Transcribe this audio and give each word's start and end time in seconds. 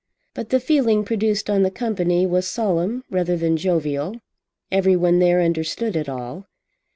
But 0.33 0.49
the 0.49 0.59
feeling 0.59 1.05
produced 1.05 1.47
on 1.47 1.61
the 1.61 1.69
company 1.69 2.25
was 2.25 2.47
solemn 2.47 3.03
rather 3.11 3.37
than 3.37 3.55
jovial. 3.55 4.15
Everyone 4.71 5.19
there 5.19 5.41
understood 5.43 5.95
it 5.95 6.09
all. 6.09 6.47